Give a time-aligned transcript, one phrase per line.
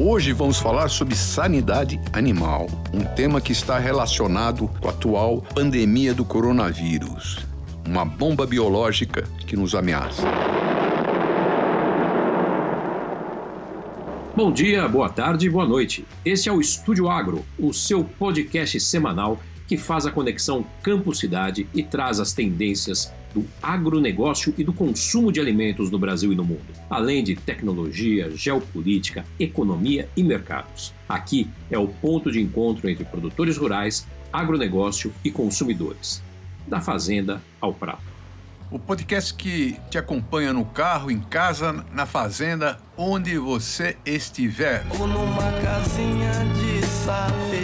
[0.00, 6.14] Hoje vamos falar sobre sanidade animal, um tema que está relacionado com a atual pandemia
[6.14, 7.38] do coronavírus,
[7.84, 10.22] uma bomba biológica que nos ameaça.
[14.36, 16.06] Bom dia, boa tarde boa noite.
[16.24, 21.82] Esse é o Estúdio Agro, o seu podcast semanal que faz a conexão campo-cidade e
[21.82, 26.66] traz as tendências do agronegócio e do consumo de alimentos no Brasil e no mundo,
[26.90, 30.92] além de tecnologia, geopolítica, economia e mercados.
[31.08, 36.22] Aqui é o ponto de encontro entre produtores rurais, agronegócio e consumidores,
[36.66, 38.02] da fazenda ao prato.
[38.70, 44.84] O podcast que te acompanha no carro, em casa, na fazenda, onde você estiver.
[44.98, 47.58] Ou numa casinha de sapê.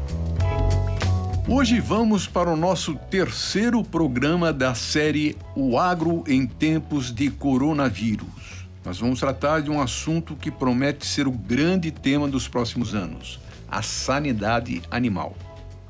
[1.45, 8.65] Hoje vamos para o nosso terceiro programa da série O Agro em Tempos de Coronavírus.
[8.85, 13.41] Nós vamos tratar de um assunto que promete ser o grande tema dos próximos anos:
[13.69, 15.35] a sanidade animal.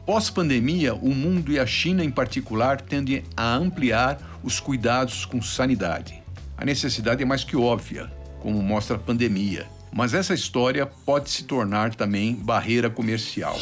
[0.08, 6.23] Pós-pandemia, o mundo e a China em particular tendem a ampliar os cuidados com sanidade.
[6.64, 11.44] A necessidade é mais que óbvia, como mostra a pandemia, mas essa história pode se
[11.44, 13.58] tornar também barreira comercial.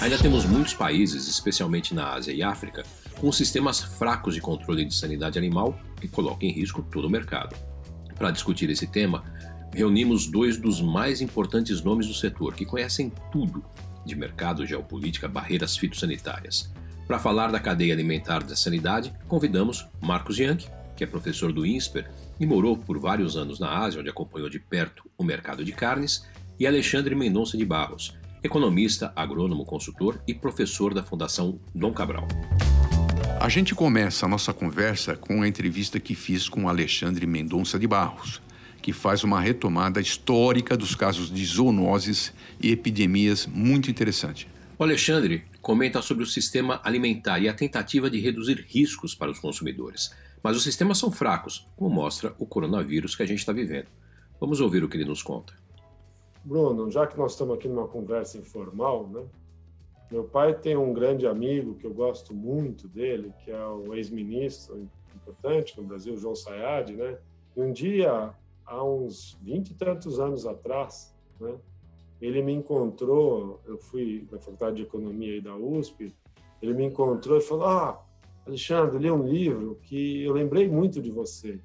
[0.00, 2.82] Ainda temos muitos países, especialmente na Ásia e África,
[3.20, 7.54] com sistemas fracos de controle de sanidade animal que colocam em risco todo o mercado.
[8.16, 9.22] Para discutir esse tema,
[9.72, 13.64] reunimos dois dos mais importantes nomes do setor, que conhecem tudo
[14.04, 16.72] de mercado, geopolítica, barreiras fitossanitárias.
[17.06, 22.08] Para falar da cadeia alimentar da sanidade, convidamos Marcos Yankee, que é professor do INSPER
[22.38, 26.26] e morou por vários anos na Ásia, onde acompanhou de perto o mercado de carnes,
[26.58, 32.26] e Alexandre Mendonça de Barros, economista, agrônomo, consultor e professor da Fundação Dom Cabral.
[33.40, 37.86] A gente começa a nossa conversa com a entrevista que fiz com Alexandre Mendonça de
[37.88, 38.40] Barros,
[38.80, 44.48] que faz uma retomada histórica dos casos de zoonoses e epidemias muito interessante.
[44.78, 49.38] O Alexandre comenta sobre o sistema alimentar e a tentativa de reduzir riscos para os
[49.38, 50.12] consumidores.
[50.42, 53.86] Mas os sistemas são fracos, como mostra o coronavírus que a gente está vivendo.
[54.40, 55.54] Vamos ouvir o que ele nos conta.
[56.44, 59.22] Bruno, já que nós estamos aqui numa conversa informal, né?
[60.10, 64.90] Meu pai tem um grande amigo que eu gosto muito dele, que é o ex-ministro
[65.14, 67.16] importante no Brasil, João Sayad, né?
[67.56, 68.34] E um dia,
[68.66, 71.54] há uns vinte e tantos anos atrás, né?
[72.22, 76.14] Ele me encontrou, eu fui na Faculdade de Economia aí da USP,
[76.62, 78.00] ele me encontrou e falou: Ah,
[78.46, 81.60] Alexandre, li um livro que eu lembrei muito de você,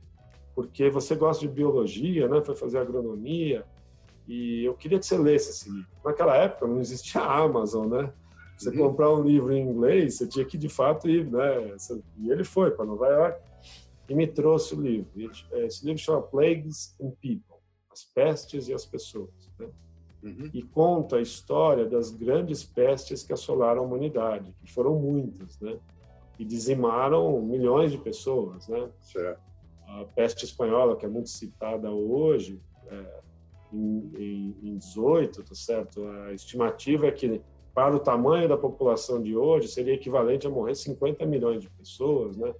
[0.56, 2.41] porque você gosta de biologia, né?
[2.41, 3.63] Foi fazer agronomia,
[4.28, 5.88] e eu queria que você lesse esse livro.
[6.03, 8.12] Naquela época não existia a Amazon, né?
[8.57, 8.90] Você uhum.
[8.90, 11.75] comprar um livro em inglês, você tinha que de fato ir, né?
[12.17, 13.40] E ele foi para Nova York
[14.09, 15.07] e me trouxe o livro.
[15.51, 17.57] Esse livro chama Plagues and People,
[17.91, 19.67] as pestes e as pessoas, né?
[20.23, 20.50] Uhum.
[20.53, 25.78] E conta a história das grandes pestes que assolaram a humanidade, que foram muitas, né?
[26.39, 28.89] E dizimaram milhões de pessoas, né?
[29.01, 29.41] Certo.
[29.88, 33.19] A peste espanhola, que é muito citada hoje, é,
[33.72, 36.03] em, em, em 18, tá certo?
[36.07, 37.41] A estimativa é que
[37.78, 42.35] para o tamanho da população de hoje, seria equivalente a morrer 50 milhões de pessoas,
[42.35, 42.51] né?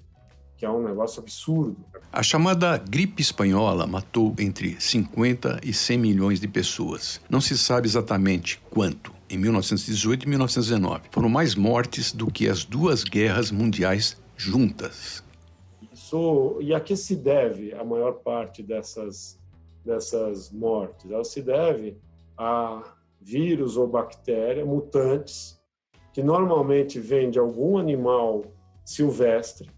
[0.58, 1.78] Que é um negócio absurdo.
[2.12, 7.22] A chamada gripe espanhola matou entre 50 e 100 milhões de pessoas.
[7.30, 9.14] Não se sabe exatamente quanto.
[9.30, 15.24] Em 1918 e 1919 foram mais mortes do que as duas guerras mundiais juntas.
[15.94, 19.38] Isso, e a que se deve a maior parte dessas,
[19.86, 21.12] dessas mortes?
[21.12, 21.98] Ela se deve
[22.38, 22.82] a
[23.22, 25.60] vírus ou bactéria mutantes
[26.14, 28.44] que normalmente vem de algum animal
[28.84, 29.70] silvestre.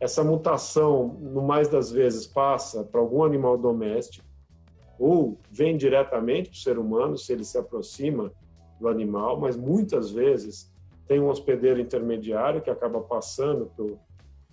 [0.00, 4.26] Essa mutação, no mais das vezes, passa para algum animal doméstico
[4.98, 8.32] ou vem diretamente para o ser humano se ele se aproxima
[8.80, 10.72] do animal, mas muitas vezes
[11.06, 13.70] tem um hospedeiro intermediário que acaba passando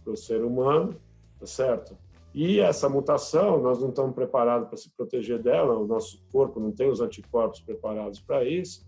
[0.03, 0.95] para o ser humano,
[1.39, 1.97] tá certo?
[2.33, 6.71] E essa mutação, nós não estamos preparados para se proteger dela, o nosso corpo não
[6.71, 8.86] tem os anticorpos preparados para isso,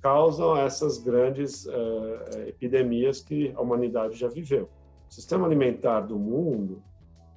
[0.00, 4.68] causam essas grandes uh, epidemias que a humanidade já viveu.
[5.10, 6.82] O sistema alimentar do mundo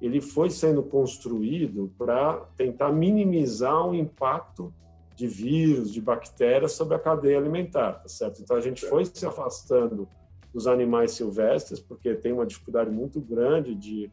[0.00, 4.72] ele foi sendo construído para tentar minimizar o impacto
[5.16, 8.42] de vírus, de bactérias sobre a cadeia alimentar, tá certo?
[8.42, 10.08] Então a gente foi se afastando
[10.52, 14.10] dos animais silvestres porque tem uma dificuldade muito grande de,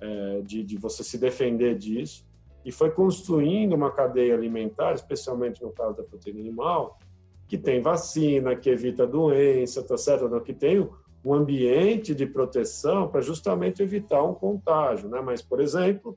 [0.00, 2.26] é, de, de você se defender disso
[2.64, 6.98] e foi construindo uma cadeia alimentar, especialmente no caso da proteína animal,
[7.46, 10.28] que tem vacina, que evita doença, tá certo?
[10.40, 10.86] Que tem
[11.24, 15.20] um ambiente de proteção para justamente evitar um contágio, né?
[15.20, 16.16] Mas, por exemplo,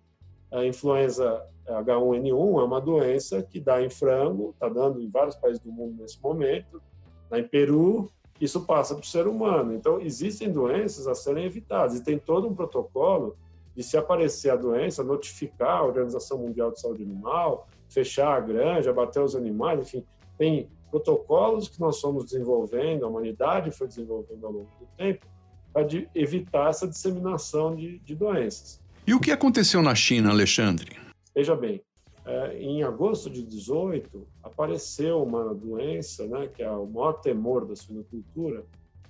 [0.51, 5.59] a influenza H1N1 é uma doença que dá em frango, está dando em vários países
[5.59, 6.81] do mundo nesse momento,
[7.29, 9.73] lá em Peru, isso passa para o ser humano.
[9.73, 13.37] Então, existem doenças a serem evitadas e tem todo um protocolo
[13.75, 18.91] de se aparecer a doença, notificar a Organização Mundial de Saúde Animal, fechar a granja,
[18.91, 20.05] bater os animais, enfim,
[20.37, 25.25] tem protocolos que nós fomos desenvolvendo, a humanidade foi desenvolvendo ao longo do tempo,
[25.73, 28.81] para evitar essa disseminação de, de, doenças.
[29.07, 30.97] E o que aconteceu na China, Alexandre?
[31.33, 31.81] Veja bem,
[32.25, 37.75] é, em agosto de 18 apareceu uma doença, né, que é o maior temor da
[37.75, 38.65] suinocultura,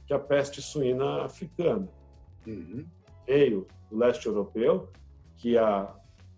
[0.05, 1.89] que é a peste suína africana.
[2.45, 2.85] Uhum.
[3.25, 4.87] Veio do leste europeu,
[5.37, 5.93] que há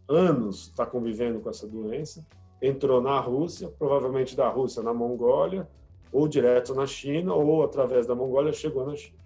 [0.07, 2.25] anos está convivendo com essa doença,
[2.63, 5.68] entrou na Rússia, provavelmente da Rússia na Mongólia,
[6.13, 9.18] ou direto na China, ou através da Mongólia chegou na China.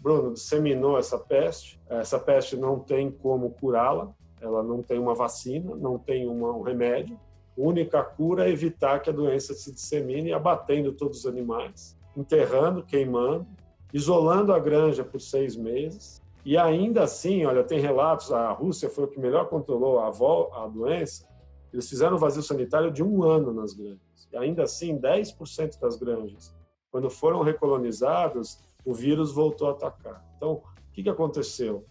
[0.00, 1.78] Bruno disseminou essa peste.
[1.90, 4.08] Essa peste não tem como curá-la,
[4.40, 7.18] ela não tem uma vacina, não tem uma, um remédio.
[7.58, 12.82] A única cura é evitar que a doença se dissemine, abatendo todos os animais, enterrando,
[12.82, 13.46] queimando,
[13.92, 16.22] isolando a granja por seis meses.
[16.44, 20.68] E ainda assim, olha, tem relatos, a Rússia foi o que melhor controlou a, a
[20.68, 21.26] doença,
[21.72, 24.28] eles fizeram vazio sanitário de um ano nas granjas.
[24.32, 26.54] E ainda assim, 10% das granjas,
[26.90, 30.24] quando foram recolonizadas, o vírus voltou a atacar.
[30.36, 31.84] Então, o que, que aconteceu?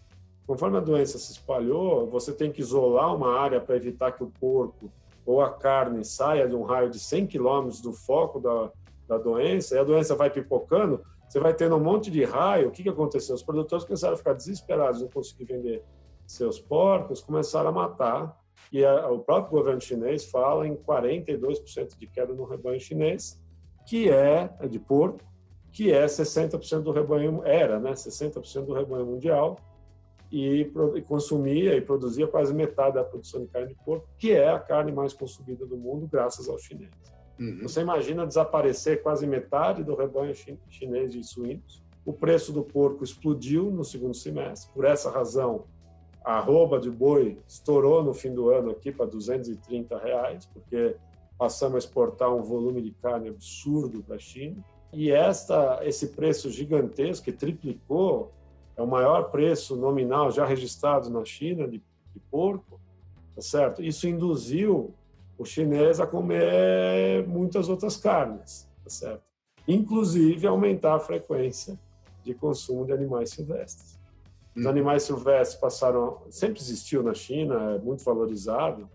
[0.46, 4.32] Conforme a doença se espalhou, você tem que isolar uma área para evitar que o
[4.40, 4.90] porco
[5.24, 8.70] ou a carne saia de um raio de 100 quilômetros do foco da,
[9.08, 12.68] da doença, e a doença vai pipocando, você vai tendo um monte de raio.
[12.68, 13.34] O que, que aconteceu?
[13.34, 15.84] Os produtores começaram a ficar desesperados, não conseguir vender
[16.26, 18.40] seus porcos, começaram a matar
[18.72, 23.42] e a, o próprio governo chinês fala em 42% de queda no rebanho chinês,
[23.86, 25.20] que é de porco,
[25.72, 29.58] que é 60% do rebanho, era, né, 60% do rebanho mundial,
[30.30, 30.62] e,
[30.96, 34.58] e, consumia e produzia quase metade da produção de carne de porco, que é a
[34.58, 36.94] carne mais consumida do mundo, graças aos chineses.
[37.38, 37.60] Uhum.
[37.62, 40.34] Você imagina desaparecer quase metade do rebanho
[40.68, 41.84] chinês de suínos.
[42.04, 44.72] O preço do porco explodiu no segundo semestre.
[44.72, 45.66] Por essa razão,
[46.26, 50.96] a arroba de boi estourou no fim do ano aqui para 230 reais, porque
[51.38, 54.56] passamos a exportar um volume de carne absurdo para a China.
[54.92, 58.32] E esta, esse preço gigantesco, que triplicou,
[58.76, 61.78] é o maior preço nominal já registrado na China de,
[62.12, 62.80] de porco,
[63.36, 63.80] tá certo?
[63.80, 64.92] Isso induziu
[65.38, 69.22] o chinês a comer muitas outras carnes, tá certo?
[69.68, 71.78] Inclusive aumentar a frequência
[72.24, 73.95] de consumo de animais silvestres.
[74.56, 74.70] Os uhum.
[74.70, 78.88] animais silvestres passaram, sempre existiu na China, é muito valorizado,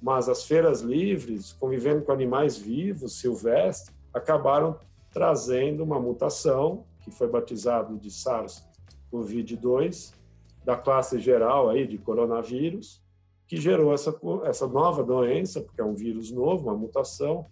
[0.00, 4.78] mas as feiras livres, convivendo com animais vivos, silvestres, acabaram
[5.12, 10.14] trazendo uma mutação que foi batizado de SARS-CoV-2
[10.64, 13.02] da classe geral aí de coronavírus,
[13.46, 17.46] que gerou essa essa nova doença, porque é um vírus novo, uma mutação.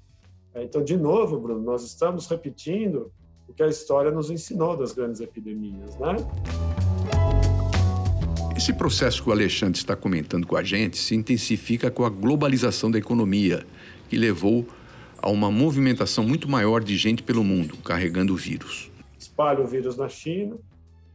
[0.54, 3.12] Então, de novo, Bruno, nós estamos repetindo
[3.46, 6.16] o que a história nos ensinou das grandes epidemias, né?
[8.61, 12.90] Esse processo que o Alexandre está comentando com a gente se intensifica com a globalização
[12.90, 13.67] da economia,
[14.07, 14.67] que levou
[15.17, 18.90] a uma movimentação muito maior de gente pelo mundo carregando o vírus.
[19.19, 20.59] Espalha o vírus na China,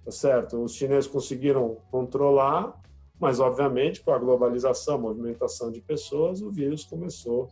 [0.03, 0.57] tá certo?
[0.57, 2.81] Os chineses conseguiram controlar,
[3.19, 7.51] mas obviamente com a globalização, a movimentação de pessoas, o vírus começou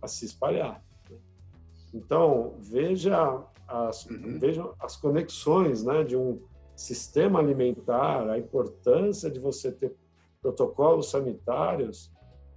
[0.00, 0.80] a se espalhar.
[1.10, 1.16] Né?
[1.92, 4.38] Então veja as, uhum.
[4.38, 6.40] veja as conexões, né, de um
[6.74, 9.92] sistema alimentar, a importância de você ter
[10.40, 12.10] protocolos sanitários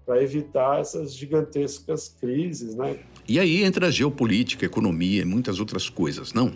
[0.05, 2.99] para evitar essas gigantescas crises, né?
[3.27, 6.51] E aí entra a geopolítica, economia e muitas outras coisas, não?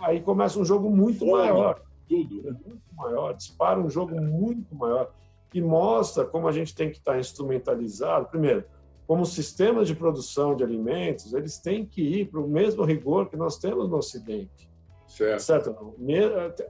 [0.00, 2.56] Aí começa um jogo muito Fome, maior, tudo, né?
[2.64, 5.12] muito maior, dispara um jogo muito maior
[5.52, 8.26] e mostra como a gente tem que estar instrumentalizado.
[8.26, 8.64] Primeiro,
[9.06, 13.36] como sistemas de produção de alimentos, eles têm que ir para o mesmo rigor que
[13.36, 14.69] nós temos no Ocidente.
[15.10, 15.40] Certo.
[15.40, 15.94] certo.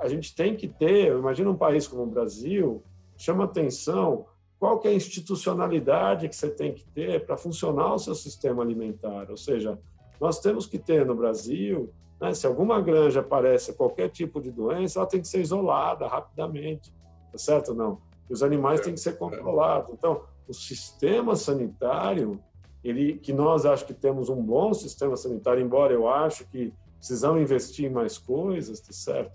[0.01, 2.83] A gente tem que ter, imagina um país como o Brasil,
[3.17, 4.25] chama atenção
[4.59, 9.31] qual é a institucionalidade que você tem que ter para funcionar o seu sistema alimentar,
[9.31, 9.79] ou seja,
[10.21, 14.99] nós temos que ter no Brasil, né, se alguma granja aparece qualquer tipo de doença,
[14.99, 16.93] ela tem que ser isolada rapidamente,
[17.33, 18.01] tá certo não?
[18.29, 19.93] Os animais têm que ser controlados.
[19.93, 22.41] Então, o sistema sanitário,
[22.85, 27.41] ele, que nós acho que temos um bom sistema sanitário, embora eu acho que precisamos
[27.41, 29.33] investir em mais coisas, tá certo?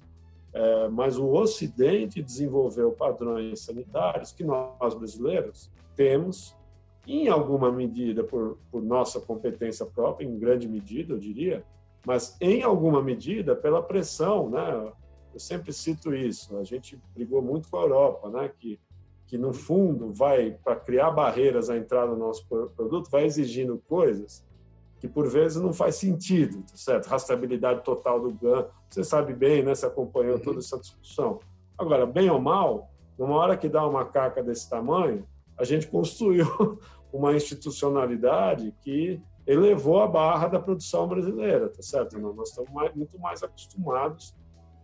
[0.54, 6.56] É, mas o Ocidente desenvolveu padrões sanitários que nós brasileiros temos,
[7.06, 11.66] em alguma medida por, por nossa competência própria, em grande medida, eu diria,
[12.06, 14.94] mas em alguma medida pela pressão, né?
[15.34, 16.56] Eu sempre cito isso.
[16.58, 18.50] A gente brigou muito com a Europa, né?
[18.58, 18.80] Que
[19.28, 24.46] que no fundo vai para criar barreiras à entrada do nosso produto, vai exigindo coisas
[25.06, 27.06] que por vezes não faz sentido, tá certo?
[27.06, 29.76] Rastreabilidade total do GAN, você sabe bem, né?
[29.76, 31.40] Você acompanhou toda essa discussão.
[31.78, 35.24] Agora, bem ou mal, numa hora que dá uma caca desse tamanho,
[35.58, 36.48] a gente construiu
[37.14, 42.18] uma institucionalidade que elevou a barra da produção brasileira, tá certo?
[42.18, 44.36] Nós estamos mais, muito mais acostumados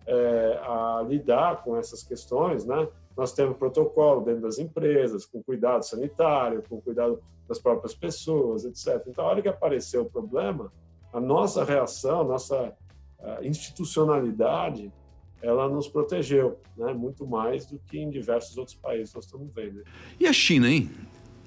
[0.05, 2.87] é, a lidar com essas questões, né?
[3.15, 9.03] Nós temos protocolo dentro das empresas, com cuidado sanitário, com cuidado das próprias pessoas, etc.
[9.07, 10.71] Então, a hora que apareceu o problema,
[11.11, 12.73] a nossa reação, a nossa
[13.41, 14.91] institucionalidade,
[15.41, 16.93] ela nos protegeu, né?
[16.93, 19.83] muito mais do que em diversos outros países nós estamos vendo.
[20.19, 20.89] E a China, hein?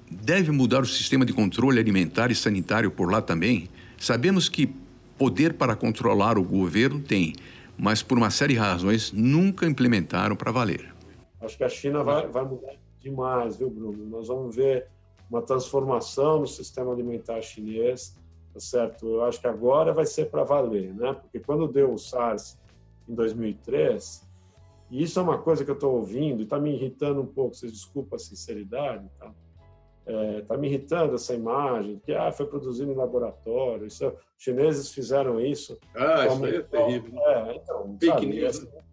[0.09, 3.69] Deve mudar o sistema de controle alimentar e sanitário por lá também?
[3.97, 4.73] Sabemos que
[5.17, 7.33] poder para controlar o governo tem,
[7.77, 10.94] mas por uma série de razões nunca implementaram para valer.
[11.41, 14.05] Acho que a China vai, vai mudar demais, viu, Bruno?
[14.05, 14.87] Nós vamos ver
[15.29, 18.17] uma transformação no sistema alimentar chinês,
[18.53, 19.07] tá certo?
[19.07, 21.13] Eu acho que agora vai ser para valer, né?
[21.13, 22.57] Porque quando deu o SARS
[23.07, 24.27] em 2003,
[24.89, 27.55] e isso é uma coisa que eu estou ouvindo e está me irritando um pouco,
[27.55, 29.31] vocês desculpa a sinceridade, tá?
[30.37, 34.91] Está é, me irritando essa imagem, que ah, foi produzido em laboratório, isso, os chineses
[34.91, 35.79] fizeram isso.
[35.95, 37.19] Ah, isso aí é terrível.
[37.27, 38.43] É, então, Fake sabe, news.
[38.43, 38.85] Essa,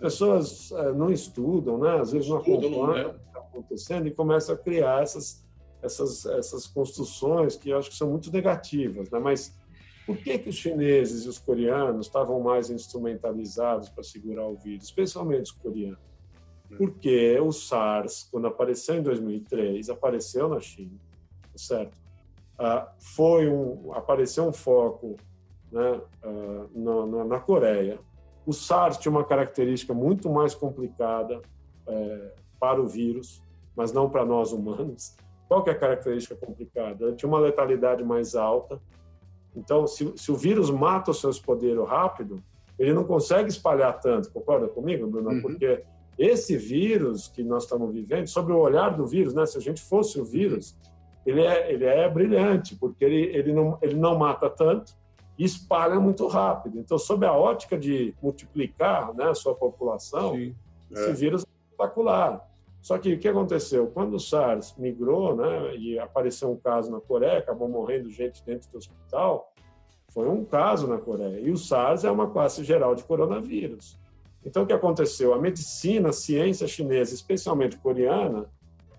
[0.00, 2.00] pessoas é, não estudam, né?
[2.00, 5.44] às vezes não acompanham o que está acontecendo e começam a criar essas,
[5.82, 9.10] essas, essas construções que eu acho que são muito negativas.
[9.10, 9.18] Né?
[9.18, 9.56] Mas
[10.06, 14.84] por que, que os chineses e os coreanos estavam mais instrumentalizados para segurar o vírus,
[14.84, 15.98] especialmente os coreanos?
[16.70, 16.76] É.
[16.76, 20.98] Porque o SARS, quando apareceu em 2003, apareceu na China,
[21.54, 21.96] certo?
[22.58, 25.16] Ah, foi um, apareceu um foco
[25.70, 27.98] né, ah, na, na Coreia,
[28.50, 31.40] o SARS tinha uma característica muito mais complicada
[31.86, 33.40] é, para o vírus,
[33.76, 35.16] mas não para nós humanos.
[35.48, 37.06] Qual que é a característica complicada?
[37.06, 38.80] Ele tinha uma letalidade mais alta.
[39.54, 42.42] Então, se, se o vírus mata o seu hospedeiro rápido,
[42.76, 44.32] ele não consegue espalhar tanto.
[44.32, 45.30] Concorda comigo, Bruno?
[45.30, 45.42] Uhum.
[45.42, 45.84] Porque
[46.18, 49.46] esse vírus que nós estamos vivendo, sobre o olhar do vírus, né?
[49.46, 50.76] Se a gente fosse o vírus,
[51.24, 54.92] ele é, ele é brilhante, porque ele, ele, não, ele não mata tanto,
[55.44, 56.78] espalha muito rápido.
[56.78, 60.54] Então, sob a ótica de multiplicar né, a sua população, Sim,
[60.90, 60.94] é.
[60.94, 62.46] esse vírus é espetacular.
[62.82, 63.86] Só que o que aconteceu?
[63.88, 68.70] Quando o SARS migrou né, e apareceu um caso na Coreia, acabou morrendo gente dentro
[68.70, 69.52] do hospital,
[70.08, 71.40] foi um caso na Coreia.
[71.40, 73.98] E o SARS é uma classe geral de coronavírus.
[74.44, 75.34] Então, o que aconteceu?
[75.34, 78.46] A medicina, a ciência chinesa, especialmente coreana,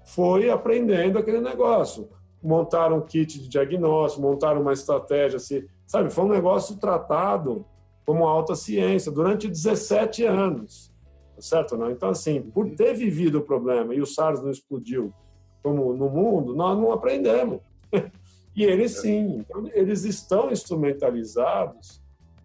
[0.04, 2.10] foi aprendendo aquele negócio.
[2.42, 7.66] Montaram um kit de diagnóstico, montaram uma estratégia, se Sabe, foi um negócio tratado
[8.06, 10.90] como alta ciência durante 17 anos,
[11.36, 11.76] tá certo?
[11.76, 11.92] Não?
[11.92, 15.14] Então, assim, por ter vivido o problema e o SARS não explodiu
[15.62, 17.60] como no mundo, nós não aprendemos.
[18.56, 22.02] e eles sim, então, eles estão instrumentalizados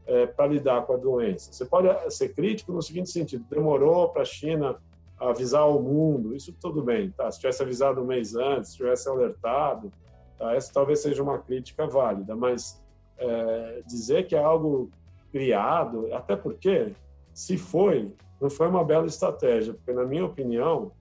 [0.09, 1.53] é, para lidar com a doença.
[1.53, 4.77] Você pode ser crítico no seguinte sentido: demorou para a China
[5.17, 7.31] avisar o mundo, isso tudo bem, tá?
[7.31, 9.93] Se tivesse avisado um mês antes, se tivesse alertado,
[10.37, 10.53] tá?
[10.57, 12.85] essa talvez seja uma crítica válida, mas
[13.19, 14.91] é, dizer que é algo
[15.33, 16.93] criado, até porque,
[17.33, 20.93] se foi, não foi uma bela estratégia, porque, na minha opinião,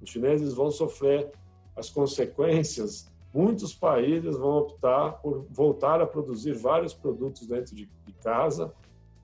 [0.00, 1.30] os chineses vão sofrer
[1.76, 3.10] as consequências.
[3.32, 8.72] Muitos países vão optar por voltar a produzir vários produtos dentro de, de casa,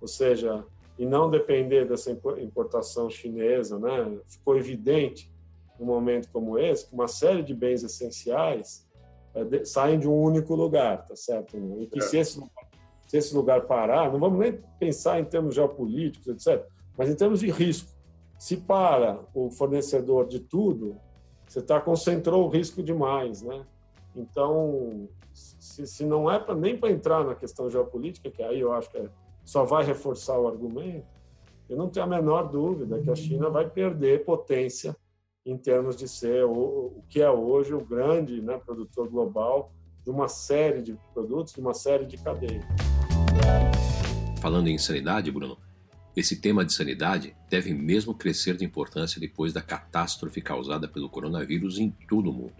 [0.00, 0.64] ou seja,
[0.98, 4.18] e não depender dessa importação chinesa, né?
[4.26, 5.30] Ficou evidente
[5.78, 8.85] num momento como esse que uma série de bens essenciais
[9.64, 11.56] saem de um único lugar, tá certo?
[11.80, 12.02] E que é.
[12.02, 12.42] se, esse,
[13.06, 16.66] se esse lugar parar, não vamos nem pensar em termos geopolíticos, etc.,
[16.96, 17.90] mas em termos de risco.
[18.38, 20.96] Se para o fornecedor de tudo,
[21.46, 23.64] você está concentrou o risco demais, né?
[24.14, 28.72] Então, se, se não é pra, nem para entrar na questão geopolítica, que aí eu
[28.72, 29.08] acho que é,
[29.44, 31.06] só vai reforçar o argumento,
[31.68, 34.96] eu não tenho a menor dúvida que a China vai perder potência
[35.46, 36.50] em termos de ser o,
[36.96, 39.72] o que é hoje o grande né, produtor global
[40.04, 42.64] de uma série de produtos, de uma série de cadeias.
[44.40, 45.56] Falando em sanidade, Bruno,
[46.16, 51.78] esse tema de sanidade deve mesmo crescer de importância depois da catástrofe causada pelo coronavírus
[51.78, 52.54] em todo o mundo.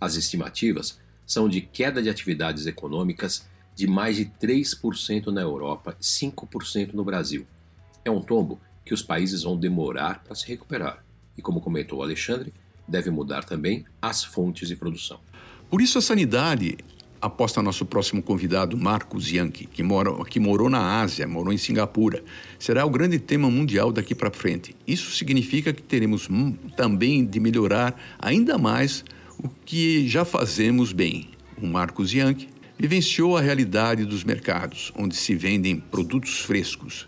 [0.00, 6.02] As estimativas são de queda de atividades econômicas de mais de 3% na Europa e
[6.02, 7.46] 5% no Brasil.
[8.04, 11.04] É um tombo que os países vão demorar para se recuperar.
[11.36, 12.52] E como comentou o Alexandre,
[12.86, 15.20] deve mudar também as fontes de produção.
[15.70, 16.76] Por isso a sanidade
[17.22, 22.22] aposta nosso próximo convidado, Marcos Yankee, que, mora, que morou na Ásia, morou em Singapura.
[22.58, 24.74] Será o grande tema mundial daqui para frente.
[24.84, 26.28] Isso significa que teremos
[26.76, 29.04] também de melhorar ainda mais
[29.38, 31.30] o que já fazemos bem.
[31.56, 37.06] O Marcos Yankee vivenciou a realidade dos mercados, onde se vendem produtos frescos.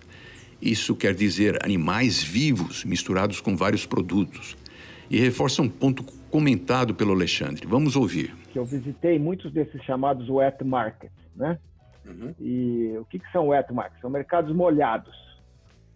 [0.64, 4.56] Isso quer dizer animais vivos misturados com vários produtos.
[5.10, 7.66] E reforça um ponto comentado pelo Alexandre.
[7.66, 8.34] Vamos ouvir.
[8.54, 11.58] Eu visitei muitos desses chamados wet markets, né?
[12.06, 12.34] Uhum.
[12.40, 14.00] E o que, que são wet markets?
[14.00, 15.14] São mercados molhados,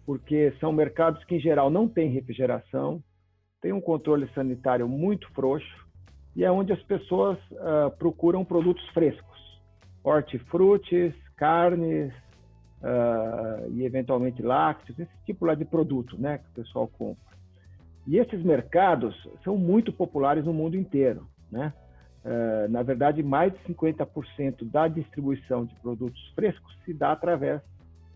[0.05, 3.03] porque são mercados que, em geral, não têm refrigeração,
[3.63, 5.87] têm um controle sanitário muito frouxo
[6.35, 9.39] e é onde as pessoas uh, procuram produtos frescos,
[10.03, 12.13] hortifrutis, carnes
[12.81, 17.29] uh, e, eventualmente, lácteos, esse tipo lá de produto né, que o pessoal compra.
[18.07, 21.27] E esses mercados são muito populares no mundo inteiro.
[21.51, 21.73] Né?
[22.23, 27.61] Uh, na verdade, mais de 50% da distribuição de produtos frescos se dá através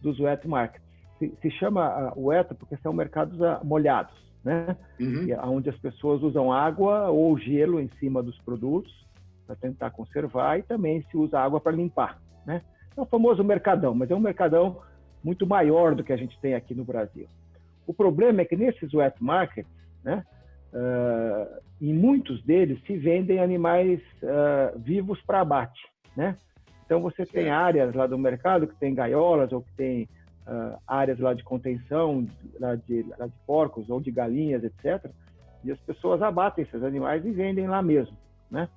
[0.02, 0.84] dos wet markets.
[1.20, 4.76] Se, se chama uh, wet porque são mercados molhados, né?
[5.00, 5.28] Uhum.
[5.28, 8.92] E, onde as pessoas usam água ou gelo em cima dos produtos
[9.46, 12.62] para tentar conservar e também se usa água para limpar, né?
[12.96, 14.82] É o famoso mercadão, mas é um mercadão
[15.24, 17.28] muito maior do que a gente tem aqui no Brasil.
[17.88, 19.72] O problema é que nesses wet markets
[20.04, 20.24] né?
[20.74, 25.82] Uh, em muitos deles se vendem animais uh, vivos para abate,
[26.16, 26.36] né?
[26.86, 30.04] Então você tem áreas lá do mercado que tem gaiolas ou que tem
[30.48, 32.28] uh, áreas lá de contenção,
[32.60, 35.10] lá de, lá de porcos ou de galinhas, etc.
[35.64, 38.18] E as pessoas abatem esses animais e vendem lá mesmo,
[38.52, 38.68] né?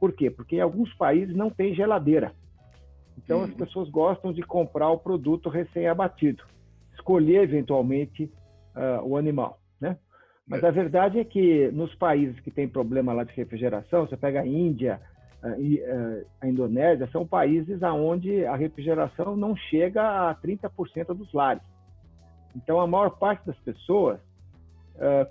[0.00, 0.30] por quê?
[0.30, 2.32] Porque em alguns países não tem geladeira.
[3.18, 3.56] Então as uhum.
[3.56, 6.44] pessoas gostam de comprar o produto recém-abatido,
[6.94, 8.32] escolher eventualmente
[9.04, 9.98] o animal, né?
[10.46, 14.40] Mas a verdade é que nos países que têm problema lá de refrigeração, você pega
[14.40, 15.00] a Índia
[15.58, 15.82] e
[16.40, 21.62] a Indonésia, são países onde a refrigeração não chega a 30% dos lares.
[22.56, 24.20] Então, a maior parte das pessoas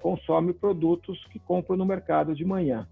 [0.02, 2.88] consome produtos que compram no mercado de manhã.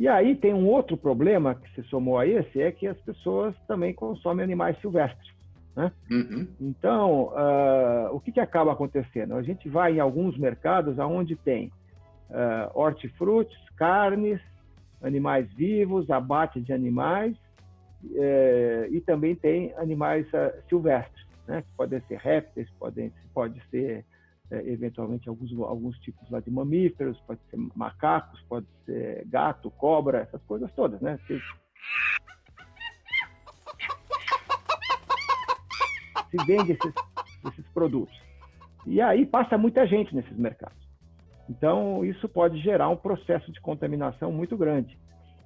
[0.00, 3.54] E aí tem um outro problema que se somou a esse, é que as pessoas
[3.68, 5.30] também consomem animais silvestres.
[5.76, 5.92] Né?
[6.10, 6.48] Uhum.
[6.58, 9.34] Então, uh, o que, que acaba acontecendo?
[9.34, 11.70] A gente vai em alguns mercados onde tem
[12.30, 14.40] uh, hortifrutis, carnes,
[15.02, 17.36] animais vivos, abate de animais,
[18.06, 21.60] uh, e também tem animais uh, silvestres, né?
[21.60, 24.02] que podem ser répteis, podem, pode ser
[24.50, 30.42] eventualmente alguns, alguns tipos lá de mamíferos, pode ser macacos, pode ser gato, cobra, essas
[30.42, 31.18] coisas todas, né?
[36.30, 36.94] se vende esses,
[37.48, 38.16] esses produtos.
[38.86, 40.78] E aí passa muita gente nesses mercados.
[41.48, 44.96] Então, isso pode gerar um processo de contaminação muito grande.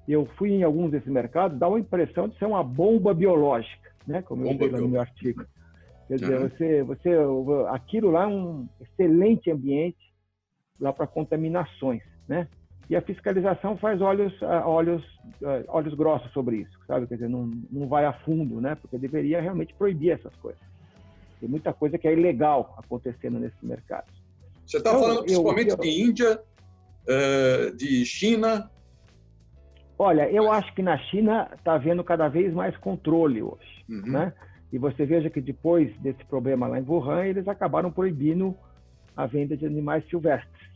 [0.07, 4.21] Eu fui em alguns desses mercados, dá uma impressão de ser uma bomba biológica, né?
[4.21, 5.43] como eu falei no meu artigo.
[6.07, 6.49] Quer dizer, uhum.
[6.49, 7.09] você, você,
[7.69, 10.13] aquilo lá é um excelente ambiente
[10.79, 12.47] lá para contaminações, né?
[12.87, 15.03] E a fiscalização faz olhos, ah, olhos,
[15.43, 17.07] ah, olhos grossos sobre isso, sabe?
[17.07, 18.75] Quer dizer, não, não vai a fundo, né?
[18.75, 20.61] Porque deveria realmente proibir essas coisas.
[21.39, 24.13] Tem muita coisa que é ilegal acontecendo nesses mercados.
[24.65, 26.41] Você está então, falando principalmente eu, eu, de Índia,
[27.07, 28.69] uh, de China?
[29.97, 34.11] Olha, eu acho que na China está havendo cada vez mais controle hoje, uhum.
[34.11, 34.33] né?
[34.75, 38.53] E você veja que depois desse problema lá em Wuhan, eles acabaram proibindo
[39.15, 40.69] a venda de animais silvestres,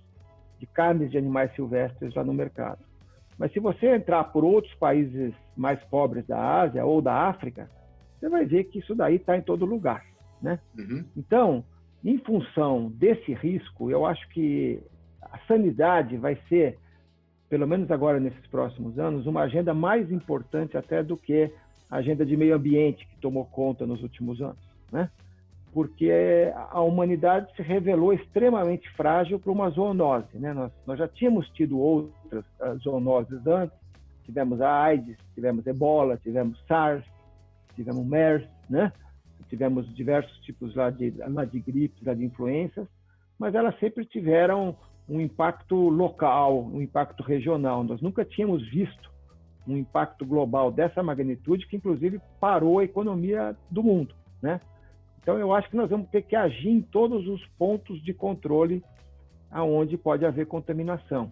[0.57, 2.79] de carnes de animais silvestres lá no mercado.
[3.37, 7.69] Mas se você entrar por outros países mais pobres da Ásia ou da África,
[8.17, 10.05] você vai ver que isso daí está em todo lugar.
[10.41, 10.61] Né?
[10.77, 11.03] Uhum.
[11.17, 11.65] Então,
[12.01, 14.81] em função desse risco, eu acho que
[15.21, 16.77] a sanidade vai ser,
[17.49, 21.51] pelo menos agora nesses próximos anos, uma agenda mais importante até do que
[21.89, 24.59] a agenda de meio ambiente que tomou conta nos últimos anos,
[24.91, 25.09] né?
[25.71, 26.11] Porque
[26.71, 30.53] a humanidade se revelou extremamente frágil para uma zoonose, né?
[30.53, 33.77] Nós, nós já tínhamos tido outras uh, zoonoses antes,
[34.23, 37.05] tivemos a AIDS, tivemos Ebola, tivemos SARS,
[37.75, 38.91] tivemos MERS, né?
[39.49, 42.87] tivemos diversos tipos lá de, lá de gripes, lá de influências,
[43.37, 47.83] mas elas sempre tiveram um impacto local, um impacto regional.
[47.83, 49.09] Nós nunca tínhamos visto
[49.73, 54.59] um impacto global dessa magnitude que, inclusive, parou a economia do mundo, né?
[55.21, 58.83] Então, eu acho que nós vamos ter que agir em todos os pontos de controle
[59.51, 61.31] aonde pode haver contaminação.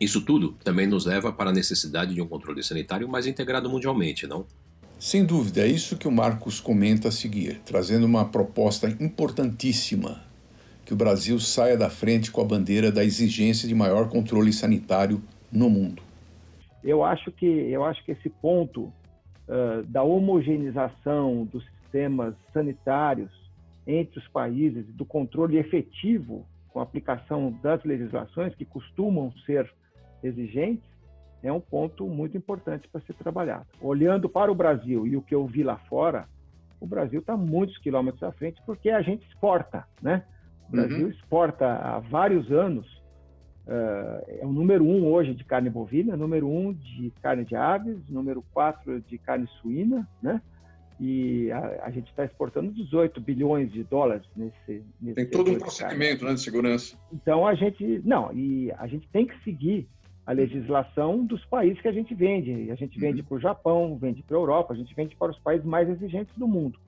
[0.00, 4.26] Isso tudo também nos leva para a necessidade de um controle sanitário mais integrado mundialmente,
[4.26, 4.44] não?
[4.98, 10.22] Sem dúvida, é isso que o Marcos comenta a seguir, trazendo uma proposta importantíssima:
[10.84, 15.22] que o Brasil saia da frente com a bandeira da exigência de maior controle sanitário
[15.52, 16.02] no mundo.
[16.86, 23.30] Eu acho que, eu acho que esse ponto uh, da homogeneização dos sistemas sanitários
[23.86, 29.68] entre os países, do controle efetivo com a aplicação das legislações que costumam ser
[30.22, 30.88] exigentes,
[31.42, 33.66] é um ponto muito importante para ser trabalhado.
[33.80, 36.26] Olhando para o Brasil e o que eu vi lá fora,
[36.80, 40.24] o Brasil está muitos quilômetros à frente porque a gente exporta, né?
[40.68, 41.10] O Brasil uhum.
[41.10, 42.86] exporta há vários anos,
[43.66, 47.98] uh, é o número um hoje de carne bovina, número um de carne de aves,
[48.08, 50.40] número quatro de carne suína, né?
[50.98, 54.82] E a, a gente está exportando 18 bilhões de dólares nesse.
[55.00, 56.96] nesse tem todo um procedimento né, de segurança.
[57.12, 58.00] Então a gente.
[58.04, 59.86] Não, e a gente tem que seguir
[60.26, 62.70] a legislação dos países que a gente vende.
[62.70, 63.26] A gente vende uhum.
[63.26, 66.36] para o Japão, vende para a Europa, a gente vende para os países mais exigentes
[66.36, 66.78] do mundo.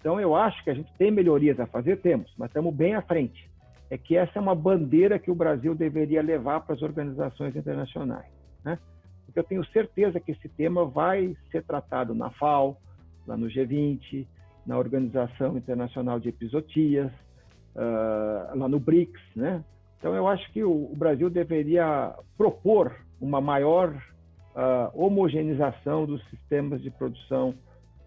[0.00, 3.02] Então, eu acho que a gente tem melhorias a fazer, temos, mas estamos bem à
[3.02, 3.48] frente.
[3.92, 8.32] É que essa é uma bandeira que o Brasil deveria levar para as organizações internacionais.
[8.64, 8.78] Né?
[9.26, 12.78] Porque eu tenho certeza que esse tema vai ser tratado na FAO,
[13.26, 14.26] lá no G20,
[14.64, 17.12] na Organização Internacional de Episotias,
[17.76, 19.62] uh, lá no BRICS, né?
[19.98, 26.80] Então, eu acho que o, o Brasil deveria propor uma maior uh, homogeneização dos sistemas
[26.80, 27.54] de produção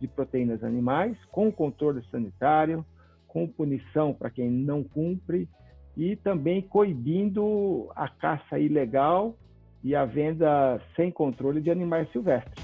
[0.01, 2.83] de proteínas animais, com controle sanitário,
[3.27, 5.47] com punição para quem não cumpre
[5.95, 9.35] e também coibindo a caça ilegal
[9.83, 12.63] e a venda sem controle de animais silvestres.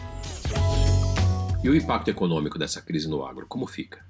[1.64, 4.04] E o impacto econômico dessa crise no agro, como fica?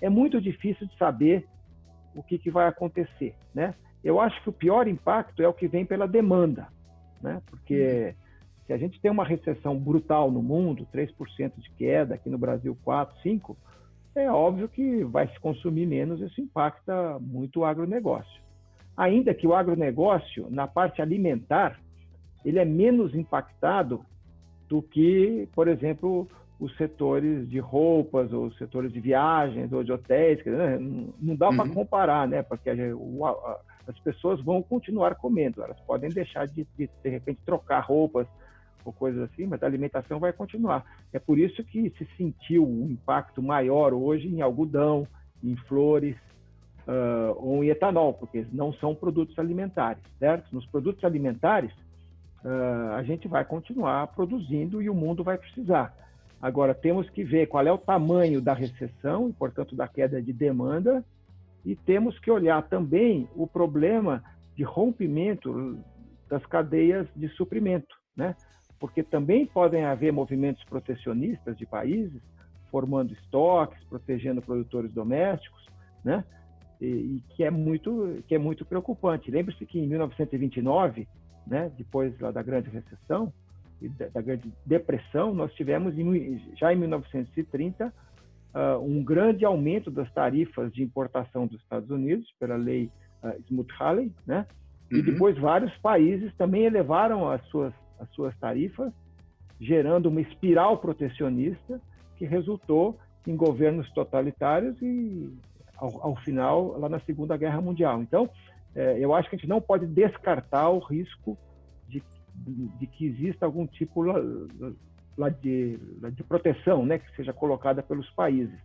[0.00, 1.46] É muito difícil de saber
[2.14, 3.74] o que, que vai acontecer, né?
[4.02, 6.68] Eu acho que o pior impacto é o que vem pela demanda,
[7.22, 7.40] né?
[7.46, 8.14] Porque
[8.66, 12.76] se a gente tem uma recessão brutal no mundo, 3% de queda, aqui no Brasil
[12.84, 13.56] 4, 5,
[14.18, 18.42] é óbvio que vai se consumir menos, isso impacta muito o agronegócio.
[18.96, 21.78] Ainda que o agronegócio, na parte alimentar,
[22.44, 24.04] ele é menos impactado
[24.68, 26.26] do que, por exemplo,
[26.58, 30.40] os setores de roupas, ou os setores de viagens, ou de hotéis.
[31.20, 31.56] Não dá uhum.
[31.56, 32.42] para comparar, né?
[32.42, 35.62] Porque as pessoas vão continuar comendo.
[35.62, 38.26] Elas podem deixar de, de, de repente, trocar roupas
[38.88, 40.84] ou coisas assim, mas a alimentação vai continuar.
[41.12, 45.06] É por isso que se sentiu um impacto maior hoje em algodão,
[45.42, 46.16] em flores
[46.86, 50.54] uh, ou em etanol, porque não são produtos alimentares, certo?
[50.54, 51.72] Nos produtos alimentares,
[52.44, 55.94] uh, a gente vai continuar produzindo e o mundo vai precisar.
[56.40, 60.32] Agora, temos que ver qual é o tamanho da recessão e, portanto, da queda de
[60.32, 61.04] demanda
[61.64, 64.22] e temos que olhar também o problema
[64.54, 65.78] de rompimento
[66.28, 68.36] das cadeias de suprimento, né?
[68.78, 72.20] Porque também podem haver movimentos protecionistas de países
[72.70, 75.66] formando estoques, protegendo produtores domésticos,
[76.04, 76.24] né?
[76.80, 79.30] E, e que é muito que é muito preocupante.
[79.30, 81.08] Lembre-se que em 1929,
[81.46, 83.32] né, depois lá da grande recessão
[83.80, 85.94] e da, da grande depressão, nós tivemos
[86.54, 92.56] já em 1930 uh, um grande aumento das tarifas de importação dos Estados Unidos pela
[92.56, 92.90] lei
[93.22, 94.46] uh, Smoot-Hawley, né?
[94.92, 94.98] Uhum.
[94.98, 98.92] E depois vários países também elevaram as suas as suas tarifas,
[99.60, 101.80] gerando uma espiral protecionista
[102.16, 105.32] que resultou em governos totalitários e
[105.76, 108.00] ao, ao final lá na Segunda Guerra Mundial.
[108.02, 108.28] Então,
[108.74, 111.36] é, eu acho que a gente não pode descartar o risco
[111.88, 112.02] de,
[112.78, 114.04] de, que exista algum tipo
[115.40, 115.78] de,
[116.12, 118.58] de proteção, né, que seja colocada pelos países.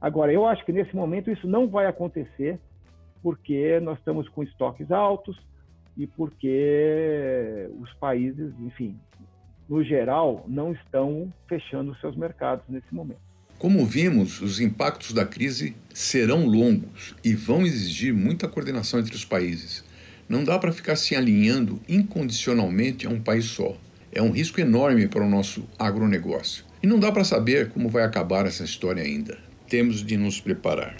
[0.00, 2.60] Agora, eu acho que nesse momento isso não vai acontecer,
[3.22, 5.38] porque nós estamos com estoques altos
[5.96, 8.96] e porque os países, enfim,
[9.68, 13.20] no geral, não estão fechando seus mercados nesse momento.
[13.58, 19.24] Como vimos, os impactos da crise serão longos e vão exigir muita coordenação entre os
[19.24, 19.84] países.
[20.28, 23.76] Não dá para ficar se alinhando incondicionalmente a um país só.
[24.12, 26.64] É um risco enorme para o nosso agronegócio.
[26.82, 29.38] E não dá para saber como vai acabar essa história ainda.
[29.68, 30.96] Temos de nos preparar.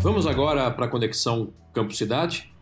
[0.00, 2.52] Vamos agora para a conexão Campo-Cidade.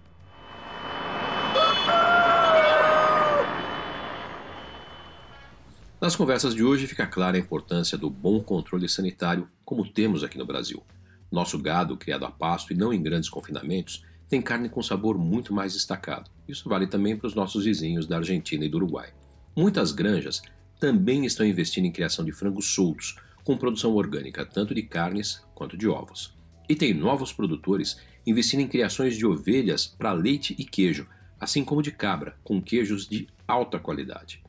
[6.01, 10.39] Nas conversas de hoje fica clara a importância do bom controle sanitário, como temos aqui
[10.39, 10.83] no Brasil.
[11.31, 15.53] Nosso gado, criado a pasto e não em grandes confinamentos, tem carne com sabor muito
[15.53, 16.31] mais destacado.
[16.49, 19.13] Isso vale também para os nossos vizinhos da Argentina e do Uruguai.
[19.55, 20.41] Muitas granjas
[20.81, 25.77] também estão investindo em criação de frangos soltos, com produção orgânica tanto de carnes quanto
[25.77, 26.36] de ovos.
[26.69, 31.07] E tem novos produtores investindo em criações de ovelhas para leite e queijo,
[31.39, 34.43] assim como de cabra, com queijos de alta qualidade.